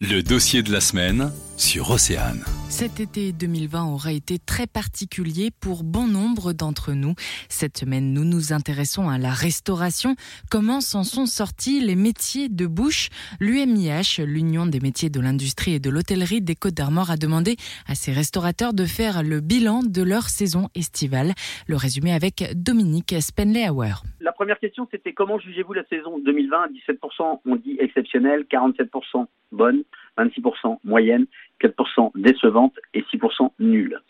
[0.00, 2.44] Le dossier de la semaine sur Océane.
[2.70, 7.14] Cet été 2020 aura été très particulier pour bon nombre d'entre nous.
[7.48, 10.14] Cette semaine, nous nous intéressons à la restauration.
[10.52, 13.08] Comment s'en sont sortis les métiers de bouche?
[13.40, 17.56] L'UMIH, l'Union des métiers de l'industrie et de l'hôtellerie des Côtes d'Armor, a demandé
[17.88, 21.32] à ses restaurateurs de faire le bilan de leur saison estivale.
[21.66, 23.94] Le résumé avec Dominique Spenley-Auer.
[24.20, 29.82] La première question, c'était comment jugez-vous la saison 2020 17% on dit exceptionnelle, 47% bonne,
[30.18, 31.26] 26% moyenne,
[31.60, 34.00] 4% décevante et 6% nulle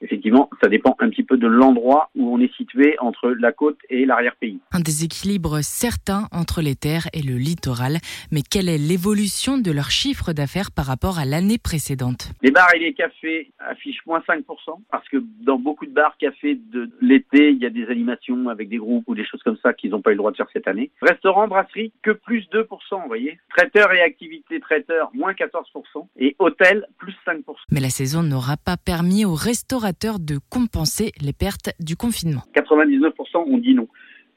[0.00, 3.78] effectivement, ça dépend un petit peu de l'endroit où on est situé entre la côte
[3.90, 4.60] et l'arrière-pays.
[4.72, 7.98] Un déséquilibre certain entre les terres et le littoral.
[8.30, 12.30] Mais quelle est l'évolution de leur chiffre d'affaires par rapport à l'année précédente?
[12.42, 14.42] Les bars et les cafés affichent moins 5%
[14.90, 18.68] parce que dans beaucoup de bars, cafés de l'été, il y a des animations avec
[18.68, 20.48] des groupes ou des choses comme ça qu'ils n'ont pas eu le droit de faire
[20.52, 20.90] cette année.
[21.02, 23.38] Restaurant, brasserie, que plus 2%, vous voyez.
[23.56, 26.06] Traiteur et activité traiteur, moins 14%.
[26.18, 27.42] Et hôtel, plus 5%.
[27.70, 29.87] Mais la saison n'aura pas permis aux restaurants
[30.20, 32.42] de compenser les pertes du confinement.
[32.54, 33.88] 99% ont dit non.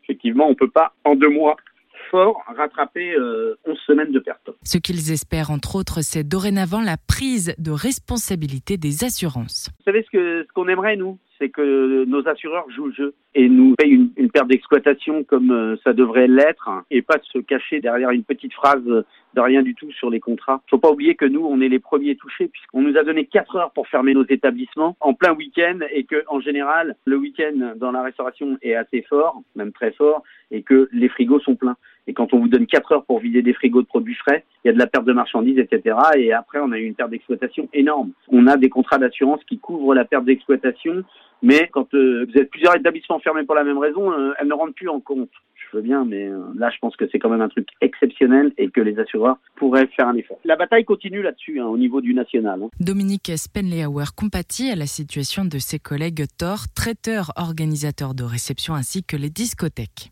[0.03, 1.55] Effectivement, on ne peut pas en deux mois
[2.11, 3.55] fort rattraper 11 euh,
[3.87, 4.51] semaines de pertes.
[4.63, 9.69] Ce qu'ils espèrent, entre autres, c'est dorénavant la prise de responsabilité des assurances.
[9.79, 11.17] Vous savez ce qu'on ce aimerait, nous?
[11.39, 15.51] C'est que nos assureurs jouent le jeu et nous payent une, une perte d'exploitation comme
[15.51, 18.83] euh, ça devrait l'être et pas de se cacher derrière une petite phrase
[19.33, 20.61] de rien du tout sur les contrats.
[20.69, 23.55] Faut pas oublier que nous, on est les premiers touchés puisqu'on nous a donné 4
[23.55, 27.91] heures pour fermer nos établissements en plein week-end et que en général, le week-end dans
[27.91, 31.77] la restauration est assez fort, même très fort, et que les frigos sont pleins.
[32.07, 34.67] Et quand on vous donne 4 heures pour vider des frigos de produits frais, il
[34.67, 35.95] y a de la perte de marchandises, etc.
[36.15, 38.11] Et après, on a eu une perte d'exploitation énorme.
[38.27, 41.03] On a des contrats d'assurance qui couvrent la perte d'exploitation
[41.41, 44.53] mais quand euh, vous êtes plusieurs établissements fermés pour la même raison, euh, elles ne
[44.53, 45.29] rentrent plus en compte.
[45.55, 48.51] Je veux bien, mais euh, là, je pense que c'est quand même un truc exceptionnel
[48.57, 50.37] et que les assureurs pourraient faire un effort.
[50.43, 52.61] La bataille continue là-dessus, hein, au niveau du national.
[52.63, 52.69] Hein.
[52.79, 59.03] Dominique Spenleyauer compatit à la situation de ses collègues Thor, traiteurs, organisateurs de réception ainsi
[59.03, 60.09] que les discothèques.